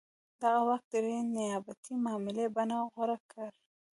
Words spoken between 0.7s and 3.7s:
د یوې نیابتي معاملې بڼه غوره کړې.